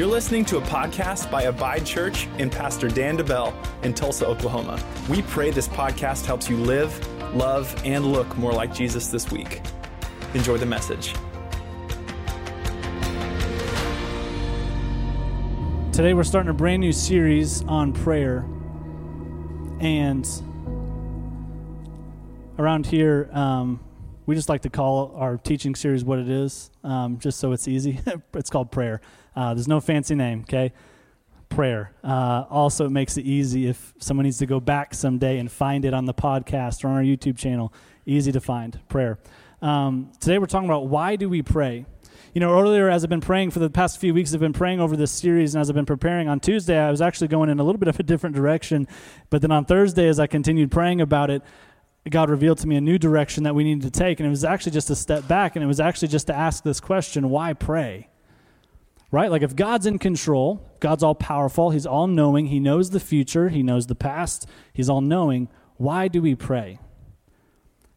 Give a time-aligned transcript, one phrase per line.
[0.00, 3.52] You're listening to a podcast by Abide Church and Pastor Dan DeBell
[3.84, 4.82] in Tulsa, Oklahoma.
[5.10, 7.06] We pray this podcast helps you live,
[7.36, 9.60] love, and look more like Jesus this week.
[10.32, 11.12] Enjoy the message.
[15.92, 18.48] Today, we're starting a brand new series on prayer.
[19.80, 20.26] And
[22.58, 23.80] around here, um,
[24.26, 27.66] we just like to call our teaching series what it is, um, just so it's
[27.66, 28.00] easy.
[28.34, 29.00] it's called prayer.
[29.34, 30.72] Uh, there's no fancy name, okay?
[31.48, 31.92] Prayer.
[32.04, 35.84] Uh, also, it makes it easy if someone needs to go back someday and find
[35.84, 37.72] it on the podcast or on our YouTube channel.
[38.06, 38.78] Easy to find.
[38.88, 39.18] Prayer.
[39.62, 41.86] Um, today, we're talking about why do we pray?
[42.32, 44.78] You know, earlier as I've been praying for the past few weeks, I've been praying
[44.78, 47.58] over this series, and as I've been preparing on Tuesday, I was actually going in
[47.58, 48.86] a little bit of a different direction.
[49.30, 51.42] But then on Thursday, as I continued praying about it,
[52.08, 54.20] God revealed to me a new direction that we needed to take.
[54.20, 56.64] And it was actually just a step back, and it was actually just to ask
[56.64, 58.08] this question why pray?
[59.10, 59.30] Right?
[59.30, 63.48] Like, if God's in control, God's all powerful, He's all knowing, He knows the future,
[63.48, 66.78] He knows the past, He's all knowing, why do we pray?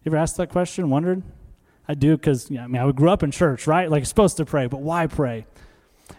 [0.03, 1.23] You ever asked that question, wondered?
[1.87, 3.89] I do because know, I mean I grew up in church, right?
[3.89, 5.45] Like supposed to pray, but why pray?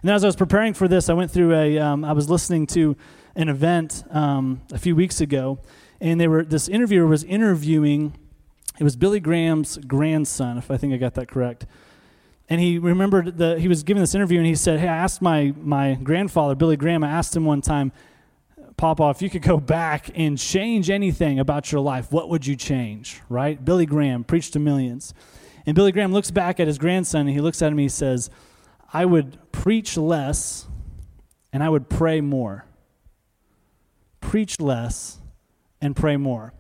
[0.02, 1.78] And as I was preparing for this, I went through a.
[1.78, 2.96] Um, I was listening to
[3.34, 5.58] an event um, a few weeks ago,
[6.04, 8.14] and they were this interviewer was interviewing.
[8.78, 11.66] It was Billy Graham's grandson, if I think I got that correct.
[12.48, 15.22] And he remembered the he was giving this interview, and he said, "Hey, I asked
[15.22, 17.02] my my grandfather, Billy Graham.
[17.02, 17.90] I asked him one time."
[18.76, 22.56] Papa, if you could go back and change anything about your life, what would you
[22.56, 23.20] change?
[23.28, 23.64] Right?
[23.64, 25.14] Billy Graham preached to millions.
[25.64, 27.88] And Billy Graham looks back at his grandson and he looks at him and he
[27.88, 28.30] says,
[28.92, 30.66] I would preach less
[31.52, 32.66] and I would pray more.
[34.20, 35.20] Preach less
[35.84, 36.52] and pray more.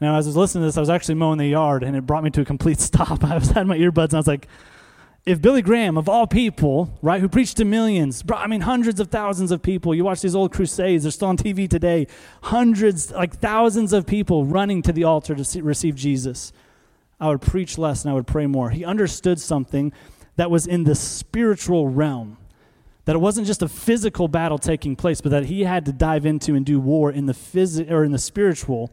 [0.00, 2.02] Now, as I was listening to this, I was actually mowing the yard and it
[2.06, 3.24] brought me to a complete stop.
[3.24, 4.48] I was had my earbuds and I was like,
[5.24, 9.08] if Billy Graham, of all people, right, who preached to millions, I mean, hundreds of
[9.08, 12.06] thousands of people, you watch these old crusades, they're still on TV today,
[12.42, 16.52] hundreds, like thousands of people running to the altar to see, receive Jesus.
[17.18, 18.68] I would preach less and I would pray more.
[18.68, 19.94] He understood something
[20.36, 22.36] that was in the spiritual realm.
[23.04, 26.24] That it wasn't just a physical battle taking place, but that he had to dive
[26.24, 28.90] into and do war in the phys- or in the spiritual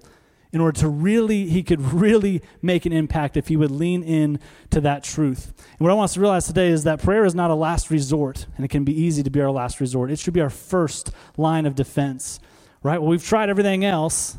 [0.53, 4.39] in order to really he could really make an impact if he would lean in
[4.69, 5.53] to that truth.
[5.57, 7.89] And what I want us to realize today is that prayer is not a last
[7.89, 10.11] resort, and it can be easy to be our last resort.
[10.11, 12.39] It should be our first line of defense.
[12.83, 13.00] Right?
[13.00, 14.38] Well, we've tried everything else.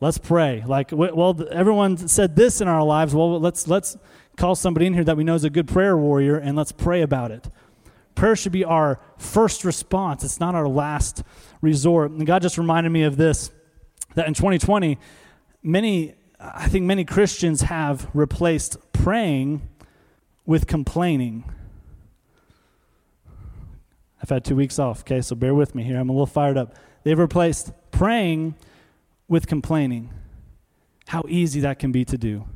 [0.00, 0.62] Let's pray.
[0.66, 3.14] Like, well, everyone said this in our lives.
[3.14, 3.96] Well, let's let's
[4.36, 7.02] call somebody in here that we know is a good prayer warrior, and let's pray
[7.02, 7.48] about it.
[8.18, 10.24] Prayer should be our first response.
[10.24, 11.22] It's not our last
[11.60, 12.10] resort.
[12.10, 13.52] And God just reminded me of this:
[14.16, 14.98] that in 2020,
[15.62, 19.62] many, I think, many Christians have replaced praying
[20.44, 21.44] with complaining.
[24.20, 25.96] I've had two weeks off, okay, so bear with me here.
[25.96, 26.74] I'm a little fired up.
[27.04, 28.56] They've replaced praying
[29.28, 30.10] with complaining.
[31.06, 32.46] How easy that can be to do.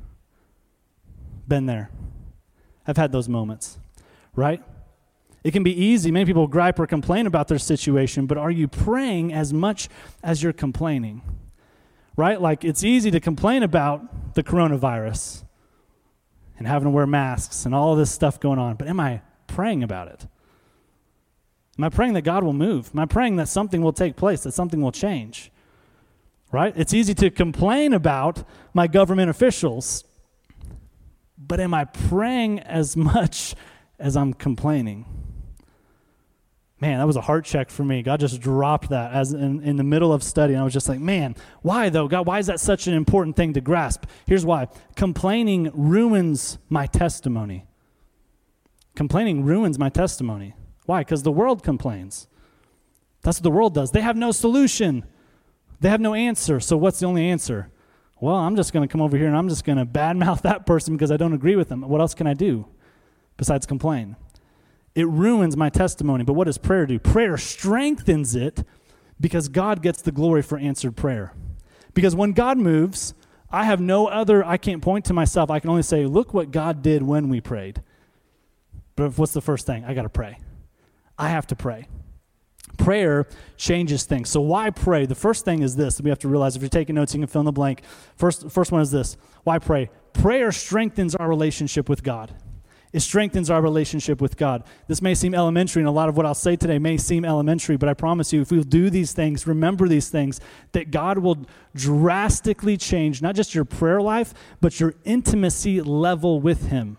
[1.46, 1.88] Been there.
[2.84, 3.78] I've had those moments,
[4.34, 4.60] right?
[5.44, 6.10] It can be easy.
[6.10, 9.88] Many people gripe or complain about their situation, but are you praying as much
[10.22, 11.22] as you're complaining?
[12.16, 12.40] Right?
[12.40, 15.44] Like it's easy to complain about the coronavirus
[16.58, 19.82] and having to wear masks and all this stuff going on, but am I praying
[19.82, 20.26] about it?
[21.78, 22.90] Am I praying that God will move?
[22.94, 25.50] Am I praying that something will take place, that something will change?
[26.52, 26.74] right?
[26.76, 30.04] It's easy to complain about my government officials,
[31.36, 33.56] but am I praying as much
[33.98, 35.06] as I'm complaining?
[36.82, 38.02] Man, that was a heart check for me.
[38.02, 40.54] God just dropped that as in, in the middle of study.
[40.54, 42.08] And I was just like, man, why though?
[42.08, 44.04] God, why is that such an important thing to grasp?
[44.26, 44.66] Here's why
[44.96, 47.66] complaining ruins my testimony.
[48.96, 50.54] Complaining ruins my testimony.
[50.84, 51.02] Why?
[51.02, 52.26] Because the world complains.
[53.22, 53.92] That's what the world does.
[53.92, 55.04] They have no solution.
[55.78, 56.58] They have no answer.
[56.58, 57.70] So what's the only answer?
[58.20, 60.66] Well, I'm just going to come over here and I'm just going to badmouth that
[60.66, 61.82] person because I don't agree with them.
[61.82, 62.66] What else can I do
[63.36, 64.16] besides complain?
[64.94, 66.24] It ruins my testimony.
[66.24, 66.98] But what does prayer do?
[66.98, 68.64] Prayer strengthens it
[69.20, 71.32] because God gets the glory for answered prayer.
[71.94, 73.14] Because when God moves,
[73.50, 75.50] I have no other, I can't point to myself.
[75.50, 77.82] I can only say, look what God did when we prayed.
[78.96, 79.84] But what's the first thing?
[79.84, 80.38] I got to pray.
[81.18, 81.86] I have to pray.
[82.78, 84.28] Prayer changes things.
[84.28, 85.06] So why pray?
[85.06, 85.96] The first thing is this.
[85.96, 87.82] That we have to realize if you're taking notes, you can fill in the blank.
[88.16, 89.16] First, first one is this.
[89.44, 89.90] Why pray?
[90.12, 92.34] Prayer strengthens our relationship with God.
[92.92, 94.64] It strengthens our relationship with God.
[94.86, 97.78] This may seem elementary, and a lot of what I'll say today may seem elementary,
[97.78, 100.40] but I promise you, if we'll do these things, remember these things,
[100.72, 106.68] that God will drastically change not just your prayer life, but your intimacy level with
[106.68, 106.98] Him.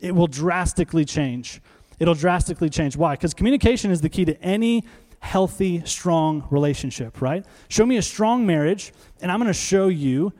[0.00, 1.60] It will drastically change.
[2.00, 2.96] it'll drastically change.
[2.96, 3.14] Why?
[3.14, 4.84] Because communication is the key to any
[5.20, 7.46] healthy, strong relationship, right?
[7.68, 10.32] Show me a strong marriage, and I'm going to show you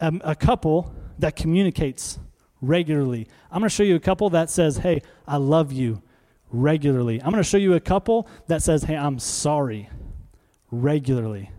[0.00, 2.18] a, a couple that communicates
[2.60, 3.28] regularly.
[3.50, 6.02] I'm going to show you a couple that says, hey, I love you
[6.50, 7.20] regularly.
[7.22, 9.88] I'm going to show you a couple that says, hey, I'm sorry
[10.70, 11.50] regularly.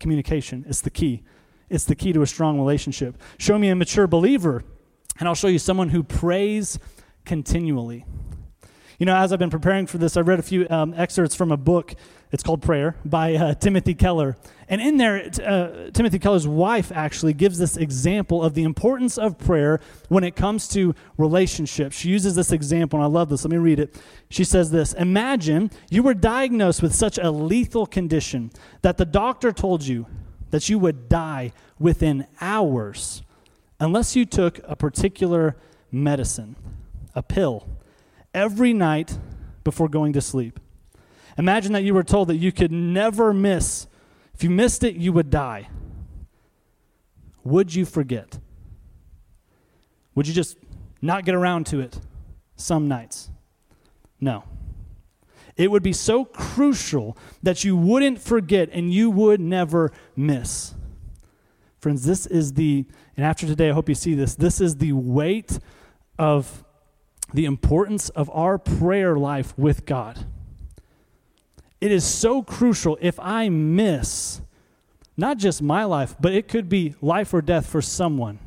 [0.00, 1.22] Communication is the key.
[1.68, 3.20] It's the key to a strong relationship.
[3.38, 4.64] Show me a mature believer,
[5.18, 6.78] and I'll show you someone who prays
[7.24, 8.06] continually.
[8.98, 11.52] You know, as I've been preparing for this, I read a few um, excerpts from
[11.52, 11.94] a book.
[12.32, 14.36] It's called Prayer by uh, Timothy Keller.
[14.68, 19.38] And in there, uh, Timothy Keller's wife actually gives this example of the importance of
[19.38, 19.78] prayer
[20.08, 21.96] when it comes to relationships.
[21.96, 23.44] She uses this example, and I love this.
[23.44, 23.94] Let me read it.
[24.30, 28.50] She says this Imagine you were diagnosed with such a lethal condition
[28.82, 30.06] that the doctor told you
[30.50, 33.22] that you would die within hours
[33.78, 35.56] unless you took a particular
[35.92, 36.56] medicine,
[37.14, 37.77] a pill
[38.34, 39.18] every night
[39.64, 40.60] before going to sleep.
[41.36, 43.86] Imagine that you were told that you could never miss,
[44.34, 45.68] if you missed it, you would die.
[47.44, 48.38] Would you forget?
[50.14, 50.58] Would you just
[51.00, 51.98] not get around to it
[52.56, 53.30] some nights?
[54.20, 54.44] No.
[55.56, 60.74] It would be so crucial that you wouldn't forget and you would never miss.
[61.80, 62.84] Friends, this is the,
[63.16, 65.58] and after today, I hope you see this, this is the weight
[66.18, 66.64] of
[67.32, 70.26] the importance of our prayer life with God.
[71.80, 74.40] It is so crucial if I miss
[75.18, 78.38] not just my life, but it could be life or death for someone.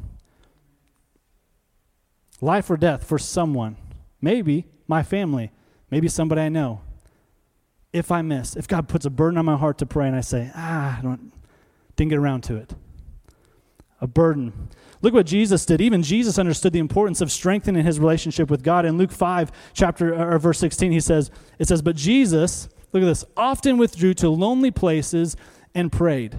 [2.39, 3.75] Life or death for someone.
[4.21, 5.51] Maybe my family,
[5.91, 6.81] maybe somebody I know.
[7.91, 10.21] If I miss, if God puts a burden on my heart to pray and I
[10.21, 11.33] say, ah, I don't,
[11.97, 12.73] didn't get around to it.
[13.99, 14.69] A burden.
[15.01, 15.81] Look what Jesus did.
[15.81, 18.86] Even Jesus understood the importance of strengthening his relationship with God.
[18.86, 23.03] In Luke 5, chapter uh, or verse 16, he says, it says, But Jesus, look
[23.03, 25.36] at this, often withdrew to lonely places
[25.74, 26.38] and prayed.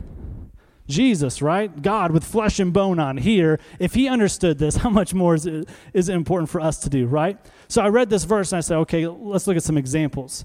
[0.89, 1.83] Jesus, right?
[1.83, 5.47] God with flesh and bone on here, if he understood this, how much more is
[5.47, 7.39] it, is it important for us to do, right?
[7.69, 10.45] So I read this verse and I said, okay, let's look at some examples.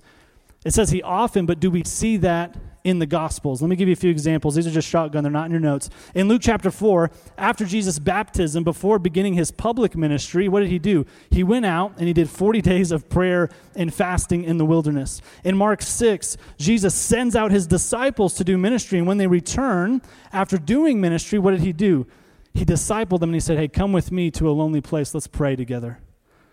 [0.66, 2.56] It says he often, but do we see that
[2.88, 3.62] in the Gospels?
[3.62, 4.56] Let me give you a few examples.
[4.56, 5.90] These are just shotgun, they're not in your notes.
[6.16, 10.80] In Luke chapter 4, after Jesus' baptism, before beginning his public ministry, what did he
[10.80, 11.06] do?
[11.30, 15.22] He went out and he did 40 days of prayer and fasting in the wilderness.
[15.44, 20.02] In Mark 6, Jesus sends out his disciples to do ministry, and when they return
[20.32, 22.08] after doing ministry, what did he do?
[22.54, 25.14] He discipled them and he said, Hey, come with me to a lonely place.
[25.14, 26.00] Let's pray together.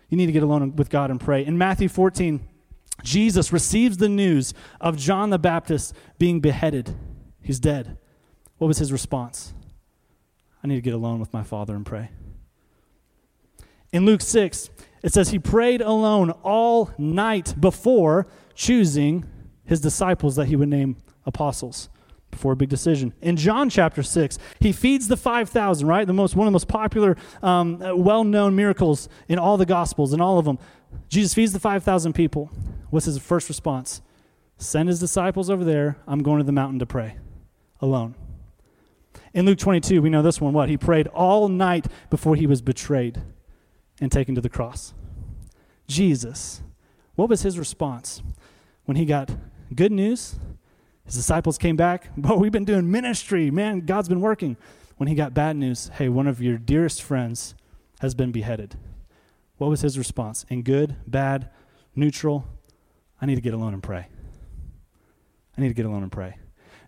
[0.09, 1.43] You need to get alone with God and pray.
[1.43, 2.47] In Matthew 14,
[3.03, 6.95] Jesus receives the news of John the Baptist being beheaded.
[7.41, 7.97] He's dead.
[8.57, 9.53] What was his response?
[10.63, 12.09] I need to get alone with my Father and pray.
[13.91, 14.69] In Luke 6,
[15.03, 19.25] it says he prayed alone all night before choosing
[19.65, 21.89] his disciples that he would name apostles
[22.31, 23.13] before a big decision.
[23.21, 26.05] In John chapter 6, he feeds the 5,000, right?
[26.05, 30.13] The most, one of the most popular, um, well known miracles in all the Gospels,
[30.13, 30.59] in all of them.
[31.07, 32.49] Jesus feeds the 5,000 people.
[32.95, 34.01] What's his first response?
[34.57, 35.97] Send his disciples over there.
[36.07, 37.17] I'm going to the mountain to pray
[37.81, 38.15] alone.
[39.33, 40.69] In Luke 22, we know this one what?
[40.69, 43.21] He prayed all night before he was betrayed
[43.99, 44.93] and taken to the cross.
[45.89, 46.61] Jesus,
[47.15, 48.23] what was his response
[48.85, 49.29] when he got
[49.75, 50.39] good news?
[51.03, 52.07] His disciples came back.
[52.23, 53.51] Oh, we've been doing ministry.
[53.51, 54.55] Man, God's been working.
[54.95, 57.55] When he got bad news, hey, one of your dearest friends
[57.99, 58.77] has been beheaded.
[59.57, 60.45] What was his response?
[60.47, 61.49] In good, bad,
[61.93, 62.45] neutral,
[63.21, 64.07] I need to get alone and pray.
[65.57, 66.37] I need to get alone and pray.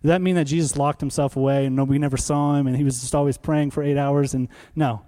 [0.02, 2.84] Does that mean that Jesus locked himself away and nobody never saw him and he
[2.84, 4.34] was just always praying for eight hours?
[4.34, 5.02] And no,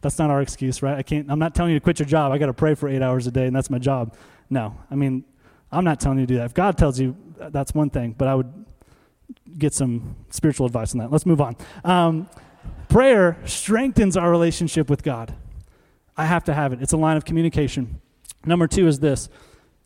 [0.00, 0.96] that's not our excuse, right?
[0.96, 1.30] I can't.
[1.30, 2.32] I'm not telling you to quit your job.
[2.32, 4.16] I got to pray for eight hours a day, and that's my job.
[4.48, 5.24] No, I mean,
[5.70, 6.46] I'm not telling you to do that.
[6.46, 8.14] If God tells you, that's one thing.
[8.16, 8.64] But I would
[9.58, 11.10] get some spiritual advice on that.
[11.10, 11.56] Let's move on.
[11.84, 12.28] Um,
[12.88, 15.34] prayer strengthens our relationship with God.
[16.16, 16.80] I have to have it.
[16.80, 18.00] It's a line of communication.
[18.44, 19.28] Number two is this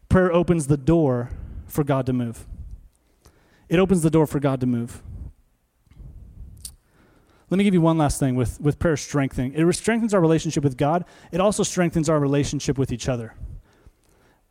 [0.08, 1.30] prayer opens the door
[1.66, 2.46] for God to move.
[3.68, 5.02] It opens the door for God to move.
[7.50, 9.54] Let me give you one last thing with, with prayer strengthening.
[9.54, 13.34] It strengthens our relationship with God, it also strengthens our relationship with each other.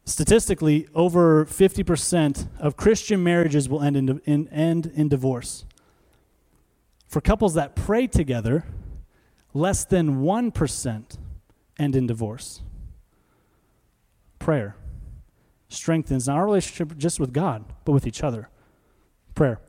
[0.06, 5.66] Statistically, over 50% of Christian marriages will end in, in, end in divorce.
[7.08, 8.64] For couples that pray together,
[9.54, 11.18] less than 1%
[11.78, 12.62] end in divorce.
[14.40, 14.76] Prayer
[15.70, 18.50] strengthens not our relationship just with God, but with each other.
[19.36, 19.60] Prayer.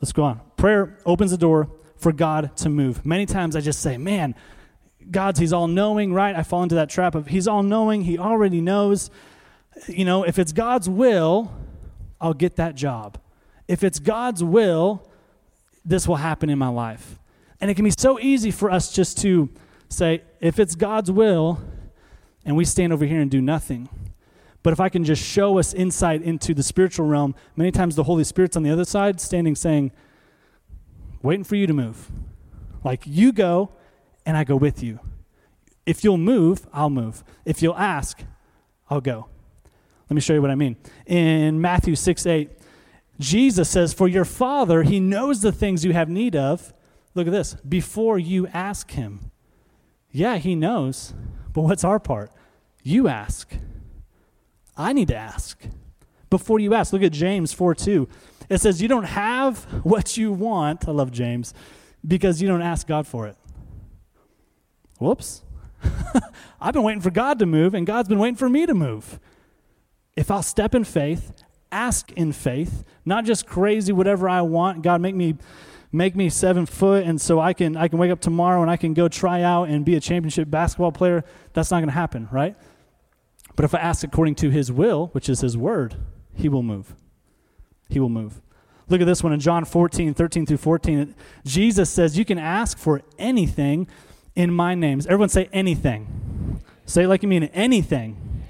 [0.00, 0.40] Let's go on.
[0.56, 3.04] Prayer opens the door for God to move.
[3.04, 4.34] Many times I just say, man,
[5.10, 6.34] God's, He's all knowing, right?
[6.34, 9.10] I fall into that trap of He's all knowing, He already knows.
[9.88, 11.52] you know, if it's God's will,
[12.20, 13.18] I'll get that job.
[13.66, 15.08] If it's God's will,
[15.84, 17.18] this will happen in my life.
[17.60, 19.48] And it can be so easy for us just to
[19.88, 21.60] say, if it's God's will,
[22.44, 23.88] and we stand over here and do nothing.
[24.62, 28.04] But if I can just show us insight into the spiritual realm, many times the
[28.04, 29.92] Holy Spirit's on the other side, standing saying,
[31.22, 32.10] waiting for you to move.
[32.84, 33.70] Like you go,
[34.26, 35.00] and I go with you.
[35.86, 37.24] If you'll move, I'll move.
[37.44, 38.22] If you'll ask,
[38.90, 39.28] I'll go.
[40.10, 40.76] Let me show you what I mean.
[41.06, 42.50] In Matthew 6 8,
[43.18, 46.72] Jesus says, For your Father, He knows the things you have need of.
[47.14, 49.30] Look at this before you ask Him.
[50.10, 51.14] Yeah, He knows.
[51.52, 52.30] But what's our part?
[52.82, 53.52] You ask.
[54.78, 55.60] I need to ask.
[56.30, 58.08] Before you ask, look at James 4 2.
[58.48, 60.88] It says, You don't have what you want.
[60.88, 61.52] I love James
[62.06, 63.36] because you don't ask God for it.
[64.98, 65.42] Whoops.
[66.60, 69.20] I've been waiting for God to move, and God's been waiting for me to move.
[70.16, 71.32] If I'll step in faith,
[71.70, 75.36] ask in faith, not just crazy whatever I want, God make me
[75.90, 78.76] make me seven foot and so I can I can wake up tomorrow and I
[78.76, 82.56] can go try out and be a championship basketball player, that's not gonna happen, right?
[83.58, 85.96] But if I ask according to his will, which is his word,
[86.32, 86.94] he will move.
[87.88, 88.40] He will move.
[88.88, 91.12] Look at this one in John 14, 13 through 14.
[91.44, 93.88] Jesus says, You can ask for anything
[94.36, 95.00] in my name.
[95.00, 96.62] Everyone say anything.
[96.86, 97.50] Say it like you mean it.
[97.52, 98.44] Anything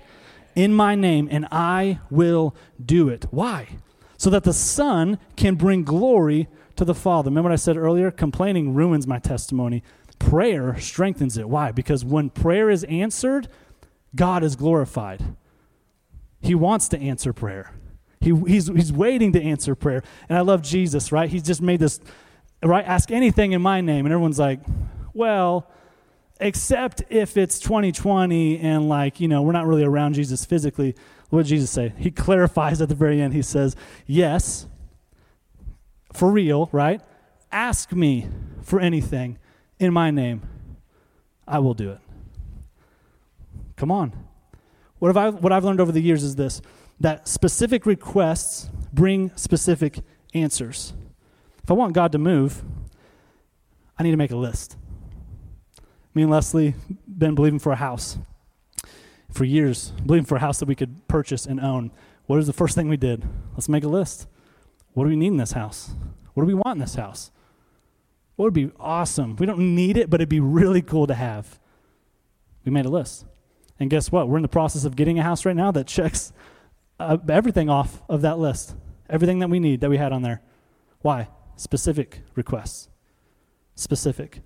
[0.54, 3.24] in my name, and I will do it.
[3.30, 3.78] Why?
[4.18, 7.30] So that the Son can bring glory to the Father.
[7.30, 8.10] Remember what I said earlier?
[8.10, 9.82] Complaining ruins my testimony.
[10.18, 11.48] Prayer strengthens it.
[11.48, 11.72] Why?
[11.72, 13.48] Because when prayer is answered,
[14.14, 15.22] God is glorified.
[16.40, 17.72] He wants to answer prayer.
[18.20, 20.02] He, he's, he's waiting to answer prayer.
[20.28, 21.28] And I love Jesus, right?
[21.28, 22.00] He's just made this,
[22.62, 22.84] right?
[22.84, 24.06] Ask anything in my name.
[24.06, 24.60] And everyone's like,
[25.14, 25.70] well,
[26.40, 30.94] except if it's 2020 and like, you know, we're not really around Jesus physically.
[31.30, 31.92] What did Jesus say?
[31.96, 33.34] He clarifies at the very end.
[33.34, 34.66] He says, yes,
[36.12, 37.00] for real, right?
[37.52, 38.28] Ask me
[38.62, 39.38] for anything
[39.78, 40.42] in my name.
[41.46, 42.00] I will do it.
[43.78, 44.12] Come on.
[44.98, 46.60] What, have I, what I've learned over the years is this
[47.00, 50.00] that specific requests bring specific
[50.34, 50.92] answers.
[51.62, 52.64] If I want God to move,
[53.96, 54.76] I need to make a list.
[56.12, 56.74] Me and Leslie
[57.06, 58.18] been believing for a house
[59.30, 61.92] for years, believing for a house that we could purchase and own.
[62.26, 63.24] What is the first thing we did?
[63.52, 64.26] Let's make a list.
[64.94, 65.90] What do we need in this house?
[66.34, 67.30] What do we want in this house?
[68.34, 69.36] What would be awesome?
[69.36, 71.60] We don't need it, but it'd be really cool to have.
[72.64, 73.24] We made a list.
[73.80, 74.28] And guess what?
[74.28, 76.32] We're in the process of getting a house right now that checks
[76.98, 78.74] uh, everything off of that list.
[79.08, 80.42] Everything that we need that we had on there.
[81.00, 81.28] Why?
[81.56, 82.88] Specific requests.
[83.74, 84.40] Specific.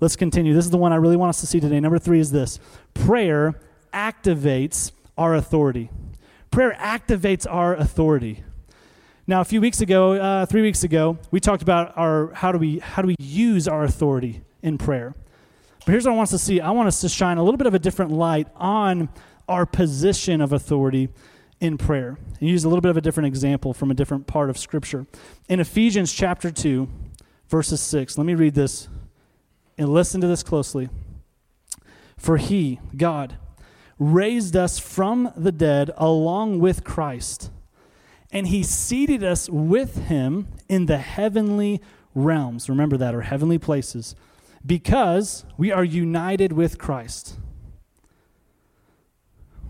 [0.00, 0.52] Let's continue.
[0.52, 1.78] This is the one I really want us to see today.
[1.78, 2.58] Number three is this
[2.92, 3.60] prayer
[3.94, 5.90] activates our authority.
[6.50, 8.42] Prayer activates our authority.
[9.26, 12.58] Now, a few weeks ago, uh, three weeks ago, we talked about our how do
[12.58, 15.14] we how do we use our authority in prayer.
[15.84, 16.60] But here's what I want us to see.
[16.60, 19.08] I want us to shine a little bit of a different light on
[19.48, 21.08] our position of authority
[21.60, 24.48] in prayer and use a little bit of a different example from a different part
[24.48, 25.06] of Scripture.
[25.48, 26.88] In Ephesians chapter 2,
[27.48, 28.88] verses 6, let me read this
[29.76, 30.88] and listen to this closely.
[32.16, 33.36] For he, God,
[33.98, 37.50] raised us from the dead along with Christ,
[38.30, 41.80] and he seated us with him in the heavenly
[42.14, 42.68] realms.
[42.68, 44.14] Remember that, or heavenly places,
[44.64, 47.38] because we are united with Christ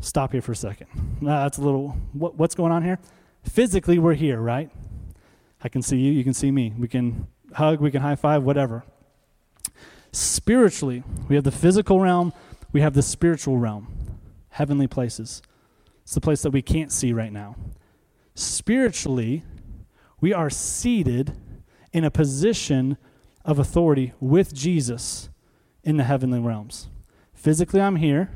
[0.03, 0.89] stop here for a second.
[1.23, 2.99] Uh, that's a little, what, what's going on here?
[3.45, 4.71] Physically, we're here, right?
[5.63, 6.75] I can see you, you can see me.
[6.77, 8.85] We can hug, we can high five, whatever.
[10.11, 12.33] Spiritually, we have the physical realm,
[12.73, 14.19] we have the spiritual realm,
[14.51, 15.41] heavenly places.
[16.03, 17.57] It's the place that we can't see right now.
[18.35, 19.45] Spiritually,
[20.21, 21.37] we are seated
[21.93, 22.97] in a position
[23.45, 25.29] of authority with Jesus
[25.83, 26.89] in the heavenly realms.
[27.35, 28.31] Physically, I'm here.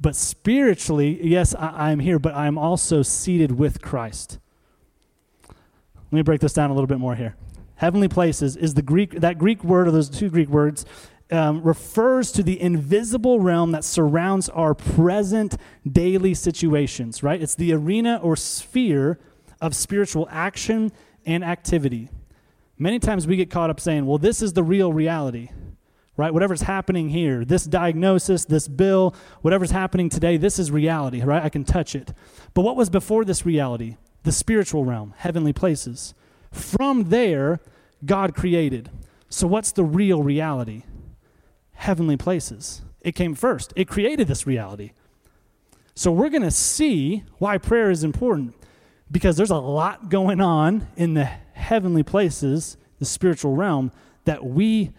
[0.00, 4.38] But spiritually, yes, I, am here, but I'm also seated with Christ.
[5.46, 7.36] Let me break this down a little bit more here.
[7.74, 10.86] Heavenly places is the Greek, that Greek word, or those two Greek words,
[11.30, 15.56] um, refers to the invisible realm that surrounds our present
[15.90, 17.40] daily situations, right?
[17.40, 19.20] It's the arena or sphere
[19.60, 20.92] of spiritual action
[21.26, 22.08] and activity.
[22.80, 25.50] Many times we get caught up saying, well, this is the real reality
[26.16, 26.34] right?
[26.34, 31.42] Whatever's happening here, this diagnosis, this bill, whatever's happening today, this is reality, right?
[31.42, 32.12] I can touch it.
[32.52, 33.96] But what was before this reality?
[34.24, 36.12] The spiritual realm, heavenly places.
[36.52, 37.60] From there,
[38.04, 38.90] God created.
[39.30, 40.82] So, what's the real reality?
[41.72, 42.82] Heavenly places.
[43.00, 44.92] It came first, it created this reality.
[45.94, 48.54] So we're going to see why prayer is important
[49.10, 51.28] because there's a lot going on in the
[51.60, 53.92] heavenly places, the spiritual realm,
[54.24, 54.92] that we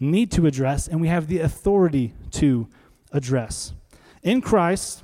[0.00, 2.68] need to address and we have the authority to
[3.12, 3.72] address.
[4.22, 5.02] In Christ,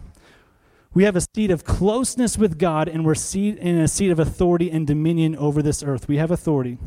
[0.92, 4.18] we have a seat of closeness with God and we're seat in a seat of
[4.18, 6.06] authority and dominion over this earth.
[6.06, 6.78] We have authority.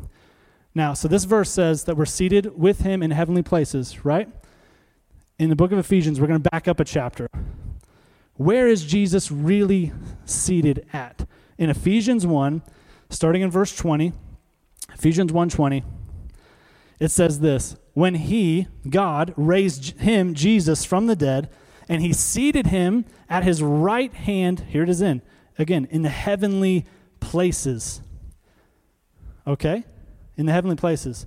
[0.74, 4.30] Now, so this verse says that we're seated with him in heavenly places, right?
[5.40, 7.28] In the book of Ephesians, we're going to back up a chapter.
[8.36, 9.92] Where is Jesus really
[10.26, 11.28] seated at?
[11.58, 12.62] In Ephesians 1,
[13.10, 14.14] starting in verse 20,
[14.94, 15.84] Ephesians 1:20,
[17.00, 21.50] it says this, when he, God, raised him Jesus from the dead,
[21.90, 25.22] and he seated him at his right hand, here it is in,
[25.58, 26.86] again, in the heavenly
[27.20, 28.02] places.
[29.46, 29.84] Okay?
[30.36, 31.26] In the heavenly places.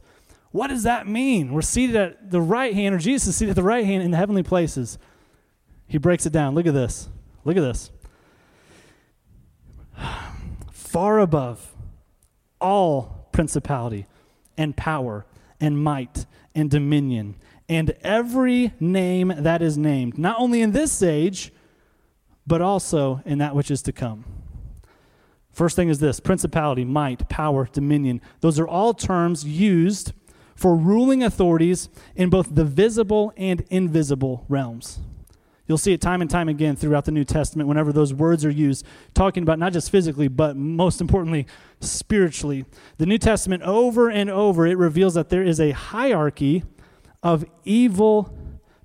[0.51, 1.53] What does that mean?
[1.53, 4.11] We're seated at the right hand, or Jesus is seated at the right hand in
[4.11, 4.99] the heavenly places.
[5.87, 6.55] He breaks it down.
[6.55, 7.09] Look at this.
[7.45, 7.91] Look at this.
[10.91, 11.73] Far above
[12.61, 14.07] all principality
[14.59, 15.25] and power
[15.61, 17.37] and might and dominion
[17.69, 21.53] and every name that is named, not only in this age,
[22.45, 24.25] but also in that which is to come.
[25.53, 28.21] First thing is this principality, might, power, dominion.
[28.41, 30.13] Those are all terms used
[30.57, 34.99] for ruling authorities in both the visible and invisible realms.
[35.71, 38.51] You'll see it time and time again throughout the New Testament whenever those words are
[38.51, 38.85] used,
[39.15, 41.47] talking about not just physically, but most importantly,
[41.79, 42.65] spiritually.
[42.99, 46.65] The New Testament, over and over, it reveals that there is a hierarchy
[47.23, 48.37] of evil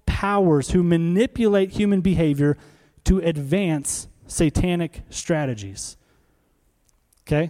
[0.05, 2.55] powers who manipulate human behavior
[3.05, 5.97] to advance satanic strategies.
[7.25, 7.49] Okay?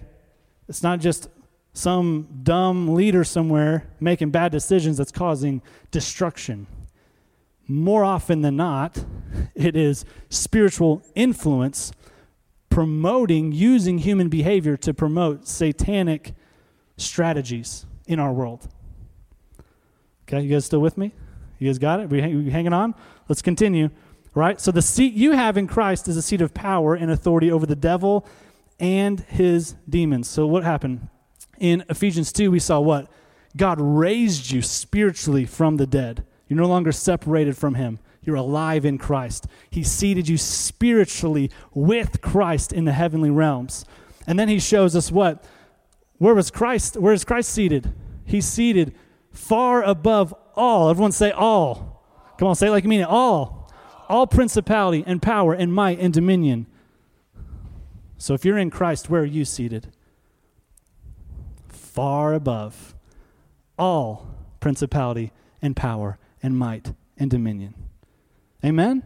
[0.69, 1.27] It's not just
[1.73, 5.61] some dumb leader somewhere making bad decisions that's causing
[5.91, 6.67] destruction.
[7.67, 9.03] More often than not,
[9.55, 11.91] it is spiritual influence
[12.69, 16.33] promoting, using human behavior to promote satanic
[16.97, 18.67] strategies in our world.
[20.27, 21.13] Okay, you guys still with me?
[21.59, 22.09] You guys got it?
[22.09, 22.93] We, we hanging on?
[23.29, 23.89] Let's continue.
[24.33, 24.59] Right?
[24.59, 27.65] So the seat you have in Christ is a seat of power and authority over
[27.65, 28.27] the devil
[28.79, 30.29] and his demons.
[30.29, 31.07] So what happened?
[31.57, 33.09] In Ephesians 2, we saw what?
[33.55, 36.25] God raised you spiritually from the dead.
[36.47, 37.99] You're no longer separated from him.
[38.21, 39.47] You're alive in Christ.
[39.69, 43.85] He seated you spiritually with Christ in the heavenly realms.
[44.27, 45.45] And then he shows us what?
[46.17, 46.97] Where was Christ?
[46.97, 47.93] Where is Christ seated?
[48.25, 48.95] He's seated
[49.31, 50.89] far above all.
[50.89, 52.03] Everyone say all.
[52.37, 53.07] Come on, say it like you mean it.
[53.07, 53.71] All.
[54.09, 56.67] All principality and power and might and dominion.
[58.17, 59.87] So if you're in Christ, where are you seated?
[61.67, 62.95] Far above
[63.77, 64.27] all
[64.59, 65.31] principality
[65.61, 67.73] and power and might and dominion.
[68.63, 69.03] Amen?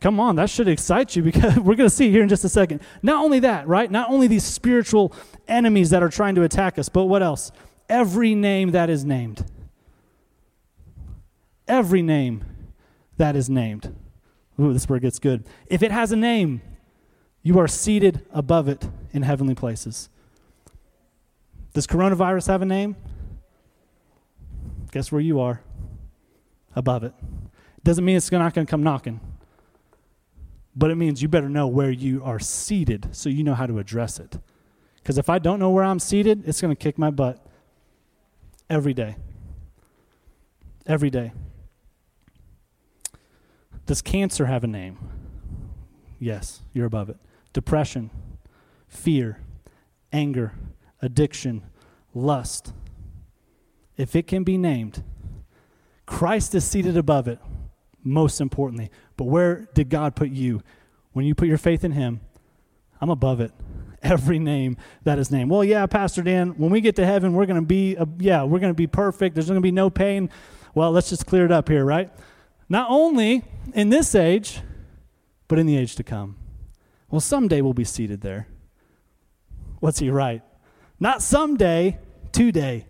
[0.00, 2.48] Come on, that should excite you because we're going to see here in just a
[2.48, 2.80] second.
[3.02, 3.90] Not only that, right?
[3.90, 5.12] Not only these spiritual
[5.48, 7.52] enemies that are trying to attack us, but what else?
[7.88, 9.44] every name that is named.
[11.68, 12.44] Every name
[13.16, 13.94] that is named.
[14.60, 15.44] Ooh, this it gets good.
[15.66, 16.62] If it has a name,
[17.42, 20.08] you are seated above it in heavenly places.
[21.74, 22.96] Does coronavirus have a name?
[24.92, 25.60] Guess where you are?
[26.76, 27.14] Above it.
[27.82, 29.20] Doesn't mean it's not going to come knocking,
[30.76, 33.78] but it means you better know where you are seated so you know how to
[33.78, 34.38] address it.
[34.96, 37.44] Because if I don't know where I'm seated, it's going to kick my butt
[38.68, 39.16] every day.
[40.86, 41.32] Every day.
[43.86, 44.98] Does cancer have a name?
[46.18, 47.16] Yes, you're above it.
[47.52, 48.10] Depression,
[48.88, 49.40] fear,
[50.12, 50.52] anger,
[51.00, 51.62] addiction,
[52.14, 52.72] lust.
[53.96, 55.04] If it can be named,
[56.06, 57.38] Christ is seated above it,
[58.02, 58.90] most importantly.
[59.16, 60.62] But where did God put you?
[61.12, 62.20] When you put your faith in Him,
[63.00, 63.52] I'm above it
[64.02, 65.50] every name that is named.
[65.50, 68.60] Well, yeah, Pastor Dan, when we get to heaven, we're going to be, yeah, we're
[68.60, 69.34] going to be perfect.
[69.34, 70.30] There's going to be no pain.
[70.74, 72.10] Well, let's just clear it up here, right?
[72.68, 74.60] Not only in this age,
[75.48, 76.36] but in the age to come.
[77.10, 78.48] Well, someday we'll be seated there.
[79.80, 80.42] What's he right?
[80.98, 81.98] Not someday,
[82.32, 82.86] today.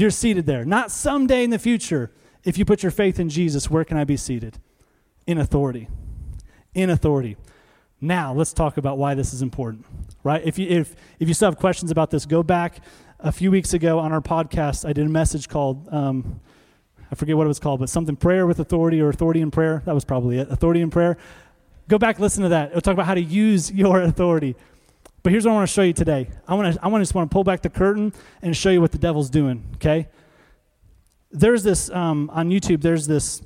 [0.00, 0.64] You're seated there.
[0.64, 2.10] Not someday in the future.
[2.42, 4.58] If you put your faith in Jesus, where can I be seated?
[5.26, 5.88] In authority.
[6.74, 7.36] In authority.
[8.00, 9.84] Now, let's talk about why this is important,
[10.24, 10.40] right?
[10.42, 12.82] If you, if, if you still have questions about this, go back
[13.18, 14.88] a few weeks ago on our podcast.
[14.88, 16.40] I did a message called, um,
[17.12, 19.82] I forget what it was called, but something prayer with authority or authority in prayer.
[19.84, 20.50] That was probably it.
[20.50, 21.18] Authority in prayer.
[21.88, 22.70] Go back, listen to that.
[22.70, 24.56] It'll talk about how to use your authority.
[25.22, 26.30] But here's what I want to show you today.
[26.48, 28.70] I want to, I want to just want to pull back the curtain and show
[28.70, 30.08] you what the devil's doing, okay?
[31.30, 33.42] There's this, um, on YouTube, there's this,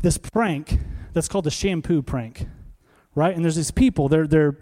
[0.00, 0.78] this prank
[1.12, 2.46] that's called the shampoo prank.
[3.14, 3.34] right?
[3.34, 4.08] And there's these people.
[4.08, 4.56] They're they're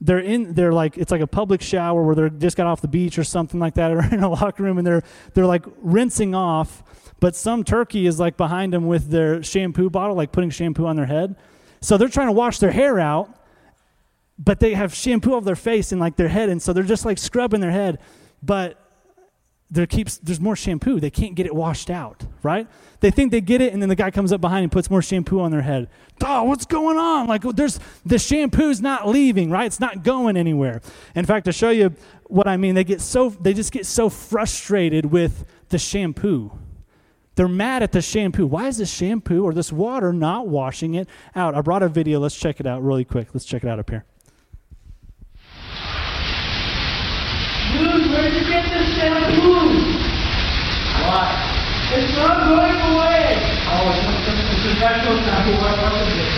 [0.00, 2.88] they're in they're like it's like a public shower where they're just got off the
[2.88, 5.02] beach or something like that or in a locker room and they're
[5.34, 6.84] they're like rinsing off
[7.20, 10.94] but some turkey is like behind them with their shampoo bottle like putting shampoo on
[10.94, 11.34] their head
[11.80, 13.34] so they're trying to wash their hair out
[14.38, 17.04] but they have shampoo over their face and like their head and so they're just
[17.04, 17.98] like scrubbing their head
[18.42, 18.88] but
[19.70, 20.98] there keeps there's more shampoo.
[20.98, 22.66] They can't get it washed out right?
[23.00, 25.02] They think they get it and then the guy comes up behind and puts more
[25.02, 25.88] shampoo on their head.
[26.22, 27.26] Oh what's going on?
[27.26, 29.66] Like there's the shampoo's not leaving right?
[29.66, 30.80] It's not going anywhere.
[31.14, 31.94] In fact to show you
[32.30, 36.50] what i mean they get so they just get so frustrated with the shampoo.
[37.34, 38.46] They're mad at the shampoo.
[38.46, 41.54] Why is this shampoo or this water not washing it out?
[41.54, 42.18] I brought a video.
[42.18, 43.28] Let's check it out really quick.
[43.32, 44.04] Let's check it out up here
[48.08, 49.68] Where'd you get this shampoo?
[51.04, 51.28] What?
[51.92, 53.36] It's not going away.
[53.68, 55.60] Oh, it's, it's, it's a special shampoo.
[55.60, 56.32] What, is it?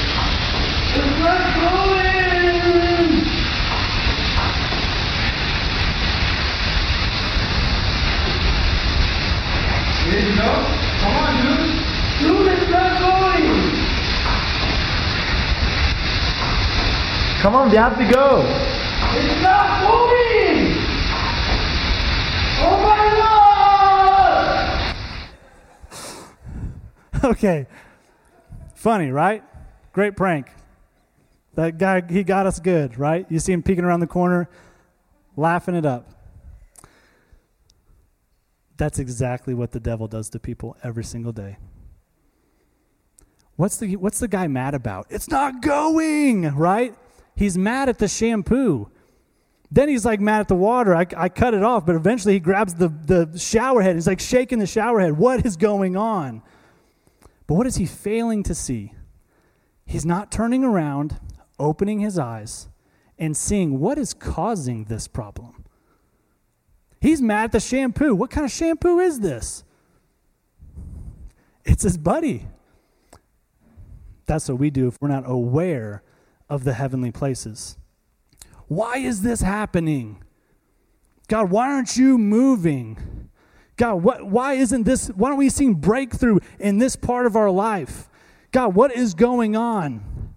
[0.99, 2.11] It's not going.
[10.11, 10.51] There you go.
[11.01, 11.71] Come on, dude.
[12.19, 13.47] Dude, it's not going.
[17.43, 18.43] Come on, we have to go.
[19.15, 20.60] It's not moving.
[27.25, 27.67] Okay.
[28.75, 29.45] Funny, right?
[29.93, 30.51] Great prank.
[31.55, 33.27] That guy, he got us good, right?
[33.29, 34.49] You see him peeking around the corner,
[35.37, 36.09] laughing it up.
[38.79, 41.59] That's exactly what the devil does to people every single day.
[43.57, 45.07] What's the, what's the guy mad about?
[45.11, 46.95] It's not going, right?
[47.37, 48.91] He's mad at the shampoo.
[49.71, 50.95] Then he's like mad at the water.
[50.95, 53.95] I, I cut it off, but eventually he grabs the, the shower head.
[53.95, 55.17] He's like shaking the shower head.
[55.17, 56.43] What is going on?
[57.47, 58.95] But what is he failing to see?
[59.87, 61.21] He's not turning around,
[61.59, 62.69] opening his eyes,
[63.19, 65.65] and seeing what is causing this problem.
[67.01, 68.15] He's mad at the shampoo.
[68.15, 69.65] What kind of shampoo is this?
[71.65, 72.47] It's his buddy.
[74.27, 76.03] That's what we do if we're not aware
[76.49, 77.77] of the heavenly places.
[78.71, 80.23] Why is this happening?
[81.27, 83.29] God, why aren't you moving?
[83.77, 87.51] God, what, why isn't this, why aren't we seeing breakthrough in this part of our
[87.51, 88.09] life?
[88.53, 90.37] God, what is going on?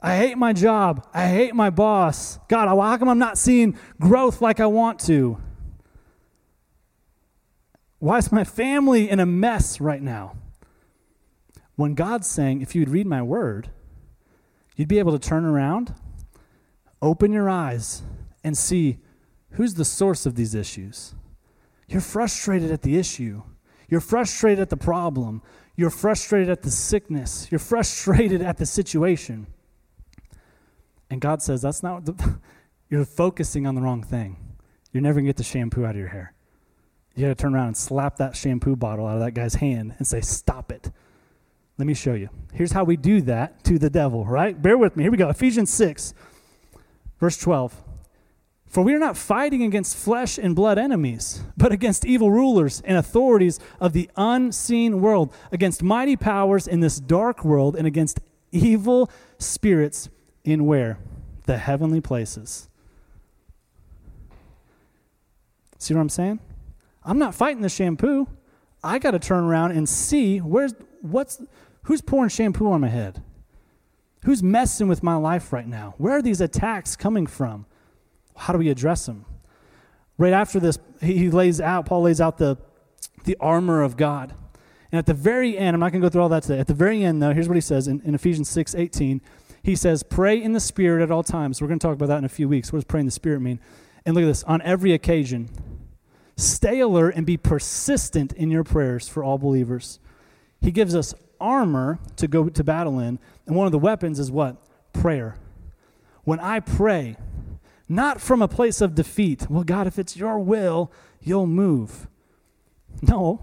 [0.00, 1.06] I hate my job.
[1.12, 2.38] I hate my boss.
[2.48, 5.36] God, how come I'm not seeing growth like I want to?
[7.98, 10.34] Why is my family in a mess right now?
[11.76, 13.68] When God's saying, if you'd read my word,
[14.76, 15.94] you'd be able to turn around,
[17.02, 18.02] open your eyes,
[18.42, 18.98] and see
[19.52, 21.14] who's the source of these issues.
[21.88, 23.42] You're frustrated at the issue.
[23.88, 25.42] You're frustrated at the problem.
[25.76, 27.48] You're frustrated at the sickness.
[27.50, 29.46] You're frustrated at the situation.
[31.10, 32.38] And God says, that's not the,
[32.88, 34.36] you're focusing on the wrong thing.
[34.92, 36.34] You're never going to get the shampoo out of your hair.
[37.14, 39.94] You got to turn around and slap that shampoo bottle out of that guy's hand
[39.98, 40.90] and say, Stop it.
[41.76, 42.28] Let me show you.
[42.52, 44.60] Here's how we do that to the devil, right?
[44.60, 45.04] Bear with me.
[45.04, 45.28] Here we go.
[45.28, 46.14] Ephesians 6,
[47.20, 47.84] verse 12.
[48.66, 52.96] For we are not fighting against flesh and blood enemies, but against evil rulers and
[52.96, 58.20] authorities of the unseen world, against mighty powers in this dark world, and against
[58.52, 60.08] evil spirits
[60.44, 60.98] in where?
[61.46, 62.68] The heavenly places.
[65.78, 66.38] See what I'm saying?
[67.02, 68.28] I'm not fighting the shampoo.
[68.84, 71.42] I got to turn around and see where's what's
[71.84, 73.22] who's pouring shampoo on my head?
[74.24, 75.94] Who's messing with my life right now?
[75.98, 77.66] Where are these attacks coming from?
[78.36, 79.24] How do we address them?
[80.18, 82.58] Right after this, he lays out, Paul lays out the,
[83.24, 84.34] the armor of God.
[84.92, 86.58] And at the very end, I'm not going to go through all that today.
[86.58, 89.20] At the very end, though, here's what he says in, in Ephesians 6 18.
[89.62, 91.60] He says, Pray in the Spirit at all times.
[91.60, 92.72] We're going to talk about that in a few weeks.
[92.72, 93.60] What does pray in the Spirit mean?
[94.04, 95.48] And look at this on every occasion,
[96.36, 100.00] stay alert and be persistent in your prayers for all believers.
[100.60, 103.18] He gives us armor to go to battle in.
[103.50, 104.58] And one of the weapons is what?
[104.92, 105.34] Prayer.
[106.22, 107.16] When I pray,
[107.88, 112.06] not from a place of defeat, well, God, if it's your will, you'll move.
[113.02, 113.40] No,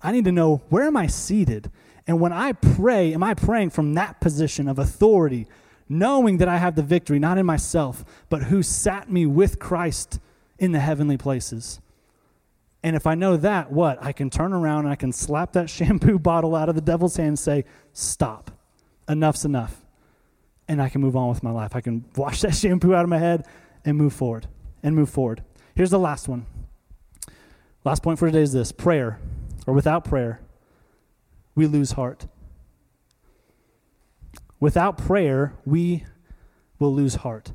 [0.00, 1.72] I need to know where am I seated?
[2.06, 5.48] And when I pray, am I praying from that position of authority,
[5.88, 10.20] knowing that I have the victory, not in myself, but who sat me with Christ
[10.60, 11.80] in the heavenly places?
[12.84, 14.00] And if I know that, what?
[14.00, 17.16] I can turn around and I can slap that shampoo bottle out of the devil's
[17.16, 18.52] hand and say, Stop.
[19.08, 19.84] Enough's enough.
[20.68, 21.74] And I can move on with my life.
[21.74, 23.46] I can wash that shampoo out of my head
[23.84, 24.48] and move forward.
[24.82, 25.42] And move forward.
[25.74, 26.46] Here's the last one.
[27.84, 29.18] Last point for today is this prayer,
[29.66, 30.40] or without prayer,
[31.54, 32.26] we lose heart.
[34.60, 36.04] Without prayer, we
[36.78, 37.52] will lose heart.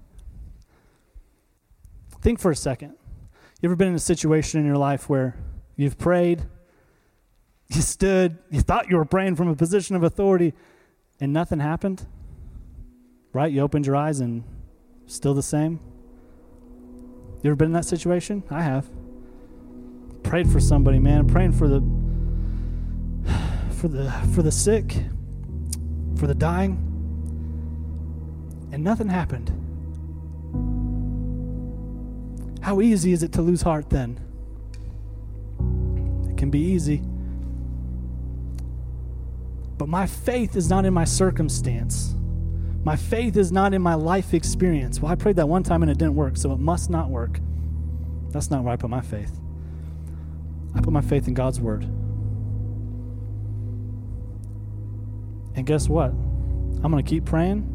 [2.21, 2.93] Think for a second.
[3.61, 5.35] You ever been in a situation in your life where
[5.75, 6.43] you've prayed,
[7.69, 10.53] you stood, you thought you were praying from a position of authority,
[11.23, 12.05] and nothing happened?
[13.31, 13.49] Right?
[13.49, 14.43] You opened your eyes and
[15.05, 15.79] still the same?
[17.41, 18.43] You ever been in that situation?
[18.49, 18.89] I have.
[20.21, 21.25] Prayed for somebody, man.
[21.25, 21.79] Praying for the
[23.71, 24.95] for the for the sick,
[26.17, 26.73] for the dying,
[28.73, 29.49] and nothing happened.
[32.61, 34.19] How easy is it to lose heart then?
[36.29, 37.01] It can be easy.
[39.77, 42.15] But my faith is not in my circumstance.
[42.83, 45.01] My faith is not in my life experience.
[45.01, 47.39] Well, I prayed that one time and it didn't work, so it must not work.
[48.29, 49.39] That's not where I put my faith.
[50.75, 51.83] I put my faith in God's word.
[55.55, 56.09] And guess what?
[56.09, 57.69] I'm going to keep praying.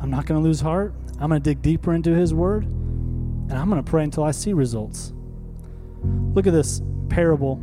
[0.00, 0.94] I'm not going to lose heart.
[1.20, 2.64] I'm going to dig deeper into His Word.
[2.64, 5.12] And I'm going to pray until I see results.
[6.34, 7.60] Look at this parable.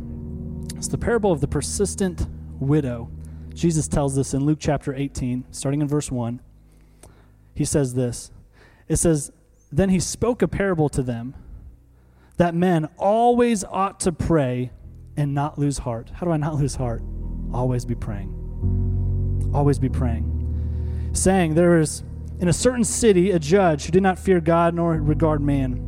[0.76, 2.26] It's the parable of the persistent
[2.58, 3.10] widow.
[3.60, 6.40] Jesus tells this in Luke chapter 18, starting in verse 1.
[7.54, 8.30] He says this
[8.88, 9.30] It says,
[9.70, 11.34] Then he spoke a parable to them
[12.38, 14.70] that men always ought to pray
[15.16, 16.10] and not lose heart.
[16.14, 17.02] How do I not lose heart?
[17.52, 18.40] Always be praying
[19.54, 21.10] always be praying.
[21.12, 22.02] Saying, There is
[22.40, 25.86] in a certain city a judge who did not fear God nor regard man.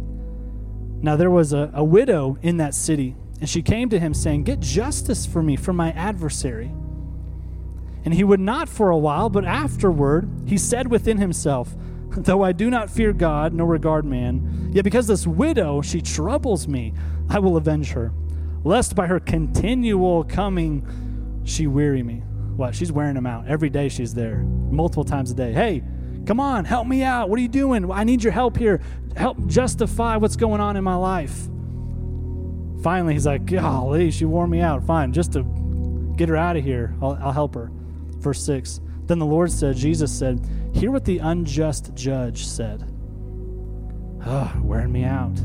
[1.01, 4.45] Now there was a, a widow in that city, and she came to him, saying,
[4.45, 6.73] Get justice for me from my adversary.
[8.05, 11.75] And he would not for a while, but afterward he said within himself,
[12.17, 16.69] Though I do not fear God nor regard man, yet because this widow, she troubles
[16.69, 16.93] me,
[17.31, 18.13] I will avenge her,
[18.65, 22.23] lest by her continual coming she weary me.
[22.57, 22.75] What?
[22.75, 23.49] She's wearing them out.
[23.49, 25.53] Every day she's there, multiple times a day.
[25.53, 25.83] Hey,
[26.27, 27.31] come on, help me out.
[27.31, 27.91] What are you doing?
[27.91, 28.83] I need your help here.
[29.17, 31.49] Help justify what's going on in my life.
[32.83, 34.85] Finally, he's like, golly, she wore me out.
[34.85, 35.45] Fine, just to
[36.17, 37.71] get her out of here, I'll, I'll help her.
[38.23, 38.81] Verse 6.
[39.07, 42.89] Then the Lord said, Jesus said, Hear what the unjust judge said.
[44.25, 45.37] Ah, wearing me out.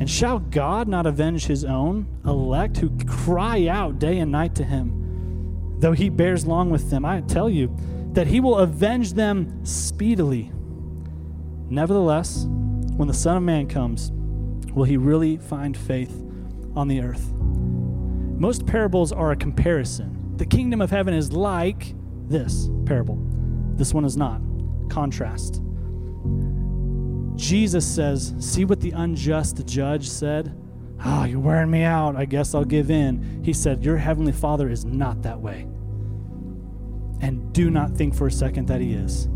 [0.00, 4.64] And shall God not avenge his own elect who cry out day and night to
[4.64, 5.76] him?
[5.78, 7.76] Though he bears long with them, I tell you
[8.12, 10.50] that he will avenge them speedily.
[11.68, 12.46] Nevertheless,
[12.96, 14.10] when the Son of Man comes,
[14.72, 16.24] will he really find faith
[16.74, 17.32] on the earth?
[17.34, 20.17] Most parables are a comparison.
[20.38, 21.94] The kingdom of heaven is like
[22.28, 23.18] this parable.
[23.74, 24.40] This one is not.
[24.88, 25.60] Contrast.
[27.34, 30.56] Jesus says, See what the unjust judge said?
[31.04, 32.14] Oh, you're wearing me out.
[32.14, 33.42] I guess I'll give in.
[33.44, 35.66] He said, Your heavenly Father is not that way.
[37.20, 39.28] And do not think for a second that He is.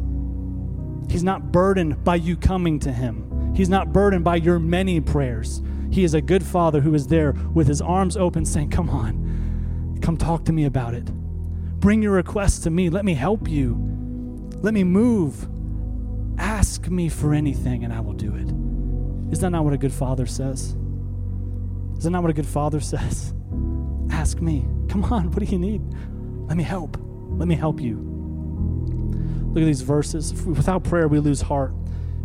[1.10, 5.62] He's not burdened by you coming to Him, He's not burdened by your many prayers.
[5.90, 9.21] He is a good Father who is there with His arms open, saying, Come on,
[10.02, 11.06] come talk to me about it.
[11.80, 12.90] Bring your requests to me.
[12.90, 13.76] Let me help you.
[14.60, 15.48] Let me move.
[16.38, 19.32] Ask me for anything and I will do it.
[19.32, 20.76] Is that not what a good father says?
[21.96, 23.32] Is that not what a good father says?
[24.10, 24.66] Ask me.
[24.88, 25.82] Come on, what do you need?
[26.48, 26.96] Let me help.
[27.30, 27.96] Let me help you.
[29.52, 30.32] Look at these verses.
[30.44, 31.72] Without prayer, we lose heart.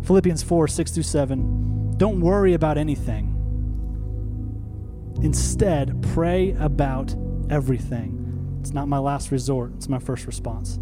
[0.02, 1.94] Philippians 4 6 through 7.
[1.96, 3.34] Don't worry about anything.
[5.22, 7.14] Instead, pray about
[7.50, 8.58] everything.
[8.60, 10.78] It's not my last resort, it's my first response.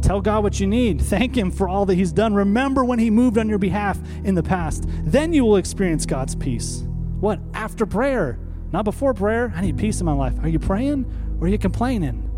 [0.00, 1.00] Tell God what you need.
[1.02, 2.34] Thank Him for all that He's done.
[2.34, 4.84] Remember when He moved on your behalf in the past.
[5.04, 6.84] Then you will experience God's peace.
[7.20, 7.40] What?
[7.54, 8.38] After prayer,
[8.72, 9.52] not before prayer.
[9.54, 10.34] I need peace in my life.
[10.42, 11.06] Are you praying
[11.40, 12.28] or are you complaining?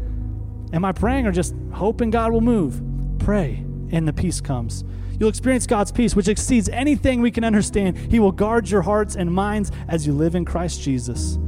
[0.72, 2.82] Am I praying or just hoping God will move?
[3.18, 4.84] Pray, and the peace comes.
[5.18, 7.96] You'll experience God's peace, which exceeds anything we can understand.
[7.96, 11.38] He will guard your hearts and minds as you live in Christ Jesus.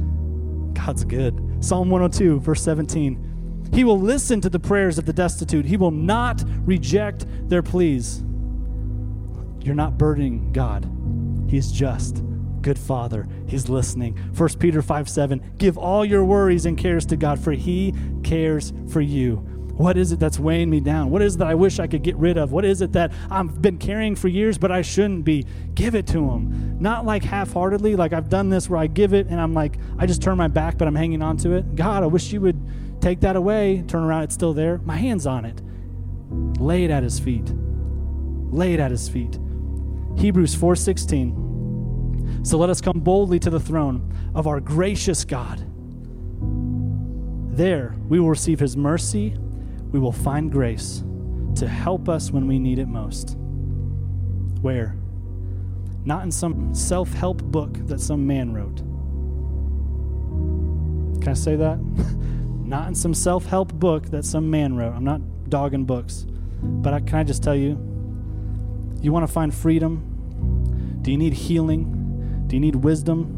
[0.73, 1.46] God's good.
[1.59, 3.69] Psalm 102, verse 17.
[3.73, 5.65] He will listen to the prayers of the destitute.
[5.65, 8.23] He will not reject their pleas.
[9.61, 10.89] You're not burdening God.
[11.49, 12.23] He's just.
[12.61, 13.27] Good Father.
[13.47, 14.17] He's listening.
[14.35, 15.53] 1 Peter 5 7.
[15.57, 17.93] Give all your worries and cares to God, for He
[18.23, 19.56] cares for you.
[19.77, 21.11] What is it that's weighing me down?
[21.11, 22.51] What is it that I wish I could get rid of?
[22.51, 25.45] What is it that I've been carrying for years, but I shouldn't be?
[25.75, 26.77] Give it to Him.
[26.79, 29.77] Not like half heartedly, like I've done this where I give it and I'm like,
[29.97, 31.75] I just turn my back, but I'm hanging on to it.
[31.75, 32.59] God, I wish you would
[32.99, 34.79] Take that away, turn around, it's still there.
[34.79, 35.61] My hand's on it.
[36.59, 37.51] Lay it at his feet.
[38.51, 39.39] Lay it at his feet.
[40.17, 42.45] Hebrews 4:16.
[42.45, 45.63] So let us come boldly to the throne of our gracious God.
[47.55, 49.35] There we will receive his mercy,
[49.91, 51.03] we will find grace
[51.55, 53.35] to help us when we need it most.
[54.61, 54.95] Where?
[56.05, 58.77] Not in some self help book that some man wrote.
[61.21, 61.79] Can I say that?
[62.67, 64.93] Not in some self help book that some man wrote.
[64.93, 66.25] I'm not dogging books.
[66.61, 67.77] But I, can I just tell you?
[69.01, 70.99] You want to find freedom?
[71.01, 72.45] Do you need healing?
[72.47, 73.33] Do you need wisdom?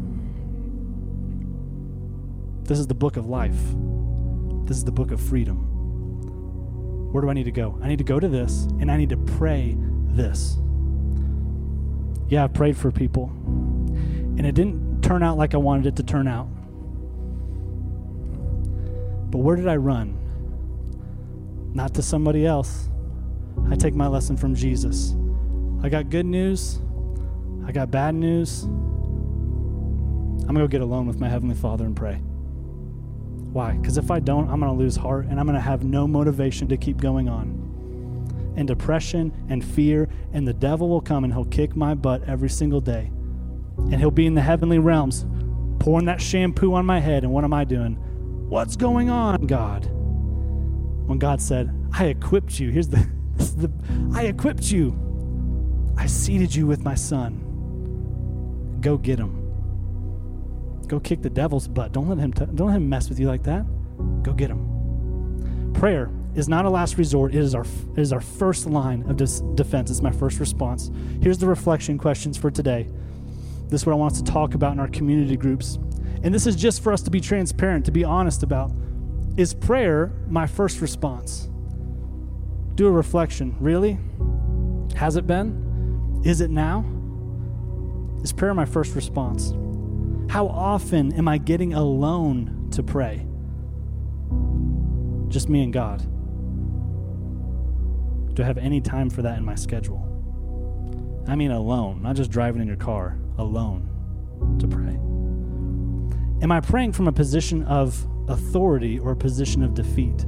[2.64, 3.58] This is the book of life.
[4.64, 5.69] This is the book of freedom.
[7.10, 7.78] Where do I need to go?
[7.82, 10.58] I need to go to this and I need to pray this.
[12.28, 13.24] Yeah, I prayed for people.
[13.24, 16.46] And it didn't turn out like I wanted it to turn out.
[19.30, 20.16] But where did I run?
[21.74, 22.88] Not to somebody else.
[23.68, 25.14] I take my lesson from Jesus.
[25.82, 26.80] I got good news.
[27.66, 28.62] I got bad news.
[28.62, 32.20] I'm going to go get alone with my Heavenly Father and pray.
[33.52, 33.72] Why?
[33.72, 36.06] Because if I don't, I'm going to lose heart and I'm going to have no
[36.06, 38.54] motivation to keep going on.
[38.56, 42.50] And depression and fear, and the devil will come and he'll kick my butt every
[42.50, 43.10] single day.
[43.76, 45.26] And he'll be in the heavenly realms
[45.80, 47.24] pouring that shampoo on my head.
[47.24, 47.94] And what am I doing?
[48.48, 49.86] What's going on, God?
[49.90, 52.70] When God said, I equipped you.
[52.70, 53.70] Here's the, the
[54.14, 54.96] I equipped you.
[55.96, 57.46] I seated you with my son.
[58.80, 59.39] Go get him.
[60.90, 61.92] Go kick the devil's butt.
[61.92, 63.64] Don't let him t- don't let him mess with you like that.
[64.24, 65.70] Go get him.
[65.72, 67.32] Prayer is not a last resort.
[67.32, 69.88] It is our it is our first line of dis- defense.
[69.92, 70.90] It's my first response.
[71.22, 72.88] Here's the reflection questions for today.
[73.68, 75.78] This is what I want us to talk about in our community groups.
[76.24, 78.72] And this is just for us to be transparent, to be honest about.
[79.36, 81.48] Is prayer my first response?
[82.74, 83.54] Do a reflection.
[83.60, 83.96] Really?
[84.96, 86.20] Has it been?
[86.24, 86.84] Is it now?
[88.24, 89.54] Is prayer my first response?
[90.30, 93.26] How often am I getting alone to pray?
[95.26, 96.02] Just me and God.
[98.34, 100.06] Do I have any time for that in my schedule?
[101.26, 103.88] I mean, alone, not just driving in your car, alone
[104.60, 104.94] to pray.
[106.44, 110.22] Am I praying from a position of authority or a position of defeat?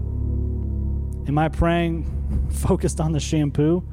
[1.29, 3.85] Am I praying focused on the shampoo?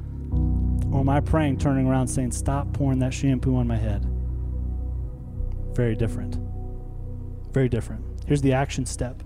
[0.92, 4.09] Or am I praying turning around saying, Stop pouring that shampoo on my head?
[5.80, 6.36] Very different.
[7.54, 8.04] Very different.
[8.26, 9.22] Here's the action step.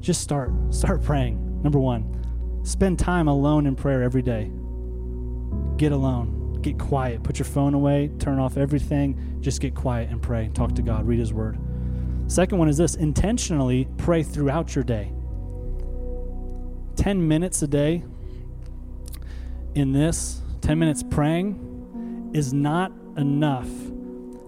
[0.00, 0.50] Just start.
[0.70, 1.60] Start praying.
[1.62, 4.50] Number one, spend time alone in prayer every day.
[5.76, 6.58] Get alone.
[6.62, 7.22] Get quiet.
[7.22, 8.10] Put your phone away.
[8.18, 9.36] Turn off everything.
[9.42, 10.48] Just get quiet and pray.
[10.54, 11.06] Talk to God.
[11.06, 11.58] Read His Word.
[12.28, 15.12] Second one is this intentionally pray throughout your day.
[16.96, 18.02] 10 minutes a day
[19.74, 23.68] in this, 10 minutes praying, is not enough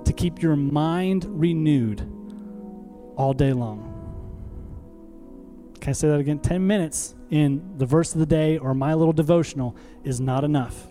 [0.06, 2.00] to keep your mind renewed
[3.16, 3.92] all day long.
[5.80, 6.38] Can I say that again?
[6.38, 10.86] 10 minutes in the verse of the day or my little devotional is not enough.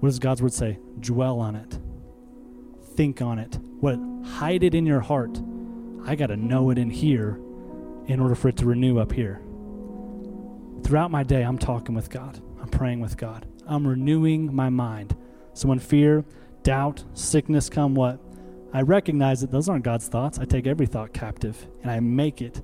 [0.00, 0.78] What does God's word say?
[1.00, 1.78] Dwell on it.
[2.94, 3.58] Think on it.
[3.80, 3.98] What?
[4.26, 5.40] Hide it in your heart.
[6.04, 7.40] I got to know it in here
[8.06, 9.40] in order for it to renew up here.
[10.82, 12.40] Throughout my day, I'm talking with God.
[12.60, 13.46] I'm praying with God.
[13.66, 15.16] I'm renewing my mind.
[15.52, 16.24] So when fear,
[16.66, 18.18] doubt, sickness come, what?
[18.72, 20.40] I recognize that those aren't God's thoughts.
[20.40, 22.60] I take every thought captive and I make it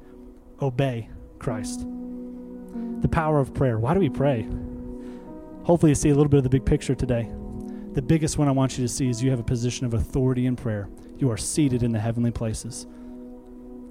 [0.61, 1.87] obey Christ.
[3.01, 3.79] The power of prayer.
[3.79, 4.49] Why do we pray?
[5.63, 7.31] Hopefully, you see a little bit of the big picture today.
[7.93, 10.47] The biggest one I want you to see is you have a position of authority
[10.47, 10.89] in prayer.
[11.19, 12.89] You are seated in the heavenly places.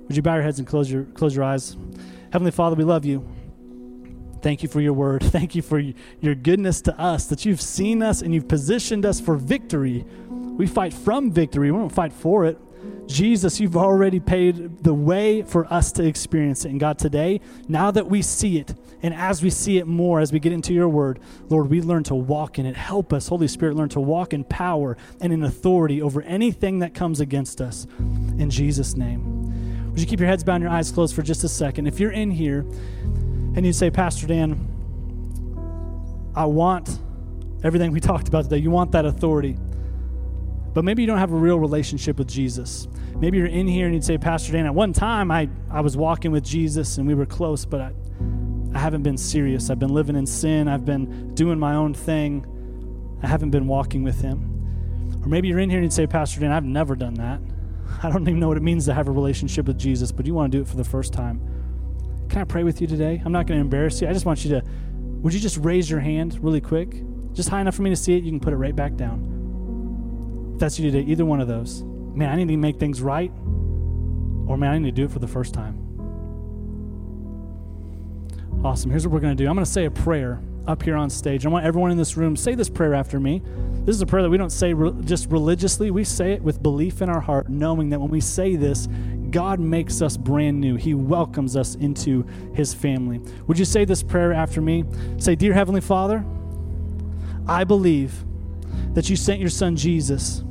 [0.08, 1.78] Would you bow your heads and close your close your eyes?
[2.34, 3.26] Heavenly Father, we love you.
[4.41, 5.23] Thank you for your word.
[5.25, 9.19] Thank you for your goodness to us, that you've seen us and you've positioned us
[9.19, 10.06] for victory.
[10.30, 12.58] We fight from victory, we don't fight for it.
[13.08, 16.69] Jesus, you've already paid the way for us to experience it.
[16.69, 18.73] And God, today, now that we see it,
[19.04, 22.04] and as we see it more, as we get into your word, Lord, we learn
[22.04, 22.75] to walk in it.
[22.75, 26.93] Help us, Holy Spirit, learn to walk in power and in authority over anything that
[26.93, 27.86] comes against us.
[27.99, 29.91] In Jesus' name.
[29.91, 31.88] Would you keep your heads bowed and your eyes closed for just a second?
[31.88, 32.65] If you're in here
[33.56, 34.68] and you say, Pastor Dan,
[36.36, 36.99] I want
[37.64, 39.58] everything we talked about today, you want that authority.
[40.74, 42.88] But maybe you don't have a real relationship with Jesus.
[43.18, 45.97] Maybe you're in here and you'd say, Pastor Dan, at one time I, I was
[45.97, 47.91] walking with Jesus and we were close, but I,
[48.74, 49.70] I haven't been serious.
[49.70, 50.70] I've been living in sin.
[50.70, 52.45] I've been doing my own thing.
[53.22, 54.47] I haven't been walking with Him.
[55.22, 57.41] Or maybe you're in here and you'd say, Pastor Dan, I've never done that.
[58.02, 60.34] I don't even know what it means to have a relationship with Jesus, but you
[60.34, 61.41] want to do it for the first time.
[62.32, 63.21] Can I pray with you today?
[63.25, 64.07] I'm not going to embarrass you.
[64.07, 64.63] I just want you to,
[64.95, 67.03] would you just raise your hand really quick?
[67.34, 68.23] Just high enough for me to see it.
[68.23, 70.53] You can put it right back down.
[70.53, 71.84] If that's you today, either one of those.
[71.84, 73.32] Man, I need to make things right,
[74.47, 75.77] or man, I need to do it for the first time.
[78.63, 78.91] Awesome.
[78.91, 81.09] Here's what we're going to do I'm going to say a prayer up here on
[81.09, 81.45] stage.
[81.45, 83.41] I want everyone in this room say this prayer after me.
[83.84, 86.63] This is a prayer that we don't say re- just religiously, we say it with
[86.63, 88.88] belief in our heart, knowing that when we say this,
[89.32, 90.75] God makes us brand new.
[90.75, 92.23] He welcomes us into
[92.53, 93.21] his family.
[93.47, 94.86] Would you say this prayer after me?
[95.17, 96.25] Say, Dear Heavenly Father,
[97.47, 98.23] I believe
[98.93, 100.43] that you sent your son Jesus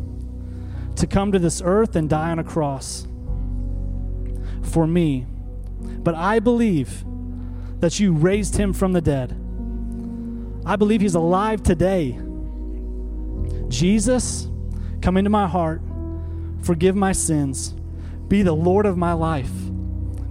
[0.97, 3.07] to come to this earth and die on a cross
[4.63, 5.27] for me.
[5.81, 7.05] But I believe
[7.81, 9.33] that you raised him from the dead.
[10.67, 12.19] I believe he's alive today.
[13.69, 14.49] Jesus,
[15.01, 15.81] come into my heart,
[16.63, 17.75] forgive my sins,
[18.31, 19.51] be the Lord of my life,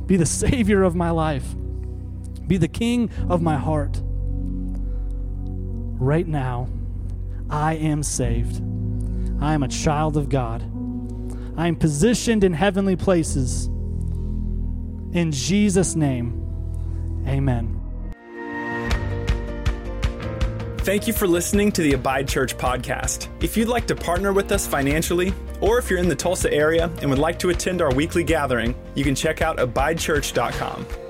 [0.06, 1.44] be the Savior of my life,
[2.48, 4.02] be the King of my heart.
[6.02, 6.70] Right now,
[7.50, 8.64] I am saved.
[9.42, 10.64] I am a child of God.
[11.58, 13.66] I am positioned in heavenly places.
[15.12, 17.76] In Jesus' name, amen.
[20.78, 23.28] Thank you for listening to the Abide Church podcast.
[23.44, 26.92] If you'd like to partner with us financially, or if you're in the Tulsa area
[27.02, 31.09] and would like to attend our weekly gathering, you can check out abidechurch.com.